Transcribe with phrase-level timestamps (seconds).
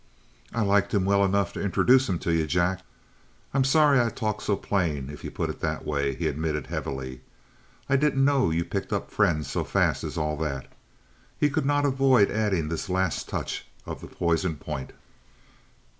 [0.51, 2.81] "I liked him well enough to introduce him to you, Jack."
[3.53, 7.21] "I'm sorry I talked so plain if you put it that way," he admitted heavily.
[7.87, 10.65] "I didn't know you picked up friends so fast as all that!"
[11.37, 14.91] He could not avoid adding this last touch of the poison point.